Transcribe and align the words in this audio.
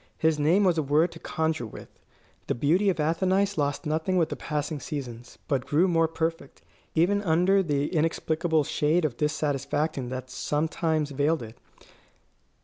His 0.17 0.39
name 0.39 0.63
was 0.63 0.79
a 0.79 0.81
word 0.81 1.11
to 1.11 1.19
conjure 1.19 1.67
with. 1.67 1.99
The 2.47 2.55
beauty 2.55 2.89
of 2.89 2.99
Athenais 2.99 3.55
lost 3.55 3.85
nothing 3.85 4.17
with 4.17 4.29
the 4.29 4.35
passing 4.35 4.79
seasons, 4.79 5.37
but 5.47 5.67
grew 5.67 5.87
more 5.87 6.07
perfect, 6.07 6.63
even 6.95 7.21
under 7.21 7.61
the 7.61 7.85
inexplicable 7.89 8.63
shade 8.63 9.05
of 9.05 9.15
dissatisfaction 9.17 10.09
that 10.09 10.31
sometimes 10.31 11.11
veiled 11.11 11.43
it. 11.43 11.55